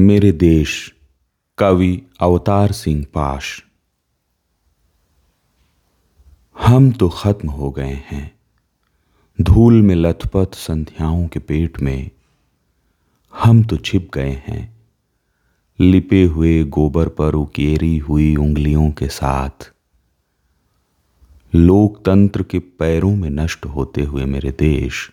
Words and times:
मेरे 0.00 0.32
देश, 0.32 0.94
कवि 1.58 2.02
अवतार 2.20 2.72
सिंह 2.72 3.06
पाश। 3.14 3.64
हम 6.60 6.92
तो 6.92 7.08
खत्म 7.08 7.48
हो 7.48 7.70
गए 7.70 8.04
हैं। 8.10 8.38
धूल 9.40 9.82
में 9.82 9.94
लथपथ 9.94 10.54
संध्याओं 10.54 11.28
के 11.28 11.40
पेट 11.40 11.80
में। 11.80 12.10
हम 13.34 13.64
तो 13.64 13.76
छिप 13.76 14.10
गए 14.14 14.42
हैं। 14.46 14.76
लिपे 15.80 16.24
हुए 16.24 16.64
गोबर 16.64 17.08
पर 17.08 17.34
उकेरी 17.34 17.98
हुई 17.98 18.36
उंगलियों 18.36 18.90
के 18.90 19.08
साथ। 19.08 19.72
लोकतंत्र 21.54 22.42
के 22.42 22.58
पैरों 22.58 23.16
में 23.16 23.30
नष्ट 23.30 23.66
होते 23.66 24.02
हुए 24.02 24.24
मेरे 24.24 24.50
देश। 24.50 25.12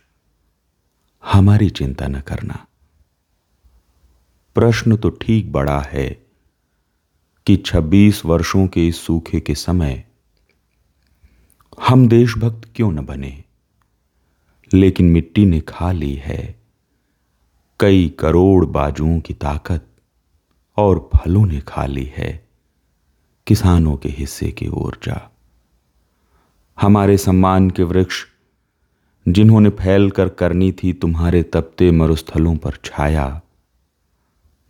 हमारी 1.25 1.70
चिंता 1.70 2.07
न 2.07 2.21
करना। 2.21 2.66
प्रश्न 4.55 4.98
तो 4.98 5.09
ठीक 5.09 5.52
बड़ा 5.52 5.81
है 5.81 6.26
कि 7.48 7.57
26 7.57 8.26
वर्षों 8.26 8.67
के 8.67 8.88
इस 8.88 9.02
सूखे 9.02 9.39
के 9.39 9.55
समय 9.55 10.05
हम 11.81 12.07
देशभक्त 12.07 12.70
क्यों 12.76 12.91
न 12.91 13.05
बने? 13.05 13.43
लेकिन 14.73 15.05
मिट्टी 15.05 15.45
ने 15.45 15.62
खा 15.62 15.91
ली 15.91 16.16
है। 16.16 16.59
कई 17.79 18.16
करोड़ 18.20 18.66
बाजुओं 18.66 19.20
की 19.20 19.34
ताकत 19.34 19.88
और 20.77 21.09
फलों 21.15 21.45
ने 21.45 21.62
खा 21.62 21.85
ली 21.85 22.12
है 22.18 22.49
किसानों 23.48 23.98
के 23.98 24.09
हिस्से 24.09 24.52
की 24.52 24.68
ऊर्जा। 24.68 25.31
हमारे 26.81 27.18
सम्मान 27.18 27.70
के 27.70 27.84
वृक्ष 27.84 28.26
जिन्होंने 29.27 29.70
फैल 29.70 30.12
कर 30.12 30.29
करनी 30.29 30.71
थी 30.71 30.93
तुम्हारे 30.93 31.43
तपते 31.43 31.91
मरुस्थलों 31.91 32.55
पर 32.55 32.71
छाया 32.85 33.41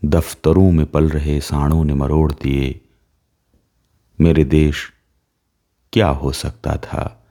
दफ्तरों 0.06 0.72
में 0.72 0.86
पल 0.86 1.10
रहे 1.10 1.42
साणों 1.42 1.84
ने 1.84 1.94
मरोड़ 1.94 2.32
दिए। 2.32 2.82
मेरे 4.22 4.44
देश 4.44 4.92
क्या 5.94 6.08
हो 6.08 6.32
सकता 6.32 6.78
था 6.78 7.28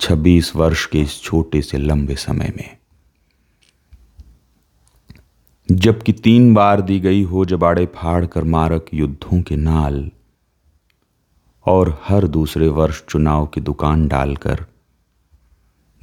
छब्बीस 0.00 0.56
वर्ष 0.56 0.86
के 0.86 1.00
इस 1.00 1.22
छोटे 1.22 1.62
से 1.62 1.78
लंबे 1.78 2.14
समय 2.14 2.52
में? 2.56 2.76
जबकि 5.72 6.12
तीन 6.12 6.54
बार 6.54 6.80
दी 6.80 7.00
गई 7.00 7.22
हो 7.22 7.44
जबाड़े 7.44 7.86
फाड़ 7.86 8.26
कर 8.26 8.44
मारक 8.44 8.86
युद्धों 8.94 9.42
के 9.42 9.56
नाल 9.56 10.10
और 11.66 12.02
हर 12.04 12.26
दूसरे 12.26 12.68
वर्ष 12.68 13.02
चुनाव 13.08 13.46
की 13.46 13.60
दुकान 13.60 14.08
डालकर 14.08 14.66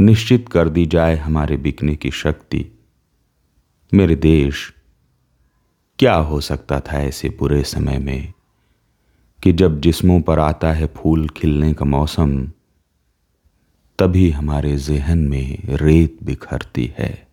निश्चित 0.01 0.49
कर 0.49 0.69
दी 0.69 0.85
जाए 0.85 1.15
हमारे 1.15 1.57
बिकने 1.57 1.95
की 1.95 2.11
शक्ति। 2.11 2.65
मेरे 3.93 4.15
देश 4.15 4.73
क्या 6.01 6.15
हो 6.15 6.41
सकता 6.41 6.79
था 6.79 6.99
ऐसे 6.99 7.29
बुरे 7.29 7.63
समय 7.63 7.97
में 7.97 8.33
कि 9.43 9.53
जब 9.53 9.79
जिस्मों 9.81 10.21
पर 10.21 10.39
आता 10.39 10.71
है 10.73 10.87
फूल 10.87 11.29
खिलने 11.29 11.73
का 11.73 11.85
मौसम, 11.85 12.47
तभी 13.99 14.31
हमारे 14.31 14.77
जहन 14.77 15.19
में 15.19 15.63
रेत 15.63 16.17
बिखरती 16.23 16.95
है। 16.97 17.27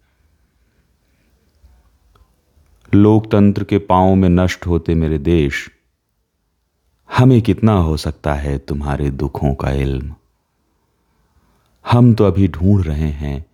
लोकतंत्र 2.94 3.64
के 3.64 3.78
पाँव 3.78 4.14
में 4.14 4.28
नष्ट 4.28 4.66
होते 4.66 4.94
मेरे 4.94 5.18
देश, 5.18 5.70
हमें 7.16 7.42
कितना 7.42 7.72
हो 7.72 7.96
सकता 7.96 8.34
है 8.34 8.58
तुम्हारे 8.58 9.10
दुखों 9.10 9.54
का 9.54 9.70
इल्म? 9.70 10.14
हम 11.90 12.14
तो 12.14 12.24
अभी 12.24 12.48
ढूंढ 12.48 12.86
रहे 12.86 13.10
हैं, 13.12 13.46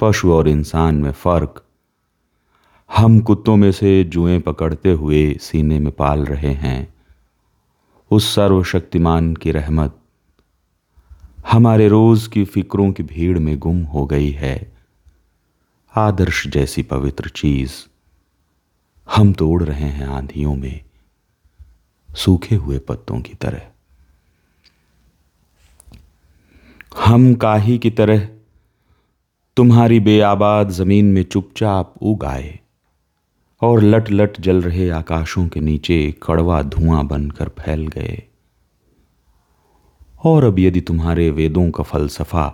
पशु 0.00 0.32
और 0.32 0.48
इंसान 0.48 0.94
में 0.94 1.12
फ़र्क 1.12 1.64
हम 2.90 3.18
कुत्तों 3.20 3.56
में 3.56 3.72
से 3.72 4.04
जुएँ 4.04 4.38
पकड़ते 4.40 4.92
हुए 4.92 5.34
सीने 5.34 5.78
में 5.78 5.92
पाल 5.92 6.24
रहे 6.24 6.52
हैं। 6.52 6.94
उस 8.10 8.34
सर्वशक्तिमान 8.34 9.34
की 9.34 9.52
रहमत 9.52 9.98
हमारे 11.48 11.88
रोज 11.88 12.26
की 12.26 12.44
फिक्रों 12.44 12.92
की 12.92 13.02
भीड़ 13.02 13.38
में 13.38 13.58
गुम 13.58 13.82
हो 13.84 14.06
गई 14.06 14.30
है। 14.30 14.72
आदर्श 15.96 16.46
जैसी 16.46 16.82
पवित्र 16.82 17.28
चीज़ 17.28 17.72
हम 19.08 19.32
तोड़ 19.32 19.62
रहे 19.62 19.88
हैं 19.88 20.06
आंधियों 20.06 20.54
में, 20.54 20.80
सूखे 22.08 22.54
हुए 22.54 22.78
पत्तों 22.78 23.20
की 23.20 23.34
तरह। 23.34 23.62
हम 27.04 27.34
काही 27.34 27.78
की 27.78 27.90
तरह 27.90 28.28
तुम्हारी 29.56 30.00
बेआबाद 30.00 30.70
ज़मीन 30.70 31.12
में 31.12 31.22
चुपचाप 31.22 31.94
उगाए 32.02 32.58
और 33.64 33.82
लट 33.82 34.10
लट 34.10 34.40
जल 34.40 34.62
रहे 34.62 34.88
आकाशों 34.90 35.48
के 35.48 35.60
नीचे 35.60 36.14
कड़वा 36.22 36.62
धुआँ 36.62 37.06
बनकर 37.06 37.48
फैल 37.48 37.86
गए। 37.86 38.22
और 40.24 40.44
अब 40.44 40.58
यदि 40.58 40.80
तुम्हारे 40.80 41.30
वेदों 41.30 41.70
का 41.70 41.84
फलसफा 41.84 42.46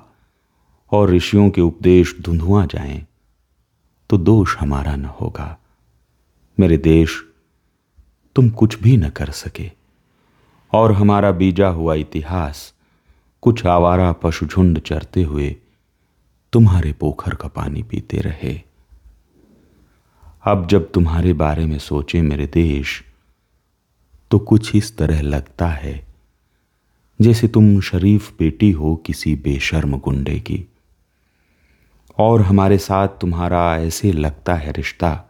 और 0.92 1.10
ऋषियों 1.10 1.50
के 1.50 1.60
उपदेश 1.60 2.16
धुंधुआ 2.20 2.66
जाएँ 2.66 3.06
तो 4.10 4.18
दोष 4.18 4.56
हमारा 4.56 4.96
न 4.96 5.04
होगा। 5.04 5.58
मेरे 6.60 6.76
देश, 6.76 7.24
तुम 8.36 8.50
कुछ 8.50 8.82
भी 8.82 8.96
न 8.96 9.08
कर 9.08 9.30
सके। 9.30 9.70
और 10.72 10.92
हमारा 10.92 11.30
बीजा 11.30 11.68
हुआ 11.68 11.94
इतिहास, 11.94 12.74
कुछ 13.42 13.66
आवारा 13.66 14.12
पशुझुंड 14.12 14.78
चरते 14.78 15.22
हुए 15.22 15.56
तुम्हारे 16.52 16.92
पोखर 16.92 17.34
का 17.34 17.48
पानी 17.48 17.82
पीते 17.82 18.18
रहे। 18.18 18.69
अब 20.44 20.66
जब 20.66 20.92
तुम्हारे 20.92 21.32
बारे 21.32 21.66
में 21.66 21.78
सोचे 21.78 22.22
मेरे 22.22 22.46
देश 22.46 23.04
तो 24.30 24.38
कुछ 24.38 24.74
इस 24.76 24.96
तरह 24.96 25.20
लगता 25.22 25.66
है, 25.66 26.06
जैसे 27.20 27.48
तुम 27.48 27.80
शरीफ 27.80 28.30
बेटी 28.38 28.70
हो 28.70 28.94
किसी 28.96 29.34
बेशर्म 29.34 29.98
गुंडे 29.98 30.38
की। 30.40 30.64
और 32.18 32.42
हमारे 32.42 32.78
साथ 32.78 33.08
तुम्हारा 33.08 33.76
ऐसे 33.76 34.12
लगता 34.12 34.54
है 34.54 34.72
रिश्ता, 34.72 35.24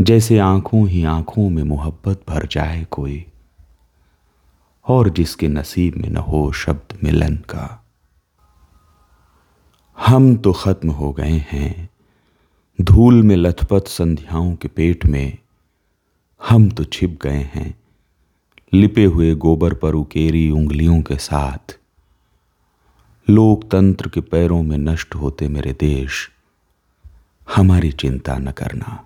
जैसे 0.00 0.38
आँखों 0.38 0.88
ही 0.88 1.04
आँखों 1.04 1.48
में 1.50 1.62
मोहब्बत 1.62 2.24
भर 2.28 2.46
जाए 2.46 2.84
कोई, 2.84 3.24
और 4.86 5.08
जिसके 5.08 5.48
नसीब 5.48 5.96
में 5.96 6.08
न 6.08 6.16
हो 6.16 6.52
शब्द 6.52 6.98
मिलन 7.04 7.36
का। 7.36 7.84
हम 9.98 10.36
तो 10.36 10.52
खत्म 10.52 10.90
हो 10.90 11.12
गए 11.12 11.44
हैं। 11.52 11.85
धूल 12.78 13.22
में 13.22 13.34
लथपथ 13.36 13.88
संध्याओं 13.88 14.54
के 14.54 14.68
पेट 14.68 15.04
में 15.06 15.38
हम 16.48 16.68
तो 16.70 16.84
छिप 16.84 17.18
गए 17.22 17.50
हैं, 17.54 17.74
लिपे 18.72 19.04
हुए 19.04 19.34
गोबर 19.34 19.74
पर 19.74 19.94
उकेरी 19.94 20.50
उंगलियों 20.50 21.00
के 21.02 21.16
साथ। 21.16 21.78
लोकतंत्र 23.28 24.08
के 24.08 24.20
पैरों 24.20 24.62
में 24.62 24.76
नष्ट 24.78 25.14
होते 25.14 25.48
मेरे 25.48 25.72
देश, 25.72 26.30
हमारी 27.48 27.92
चिंता 27.92 28.36
न 28.38 28.50
करना। 28.50 29.04